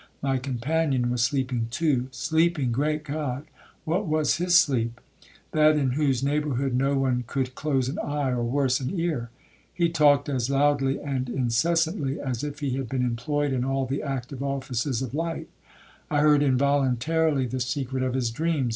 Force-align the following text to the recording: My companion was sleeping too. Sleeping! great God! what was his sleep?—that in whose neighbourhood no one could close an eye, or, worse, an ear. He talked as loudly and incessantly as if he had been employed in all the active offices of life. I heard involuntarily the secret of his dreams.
My 0.23 0.39
companion 0.39 1.11
was 1.11 1.21
sleeping 1.21 1.67
too. 1.69 2.07
Sleeping! 2.11 2.71
great 2.71 3.03
God! 3.03 3.45
what 3.85 4.07
was 4.07 4.37
his 4.37 4.57
sleep?—that 4.57 5.77
in 5.77 5.91
whose 5.91 6.23
neighbourhood 6.23 6.73
no 6.73 6.97
one 6.97 7.23
could 7.27 7.53
close 7.53 7.87
an 7.87 7.99
eye, 7.99 8.31
or, 8.31 8.41
worse, 8.41 8.79
an 8.79 8.89
ear. 8.99 9.29
He 9.71 9.89
talked 9.89 10.27
as 10.27 10.49
loudly 10.49 10.99
and 10.99 11.29
incessantly 11.29 12.19
as 12.19 12.43
if 12.43 12.61
he 12.61 12.77
had 12.77 12.89
been 12.89 13.05
employed 13.05 13.53
in 13.53 13.63
all 13.63 13.85
the 13.85 14.01
active 14.01 14.41
offices 14.41 15.03
of 15.03 15.13
life. 15.13 15.45
I 16.09 16.21
heard 16.21 16.41
involuntarily 16.41 17.45
the 17.45 17.59
secret 17.59 18.01
of 18.01 18.15
his 18.15 18.31
dreams. 18.31 18.69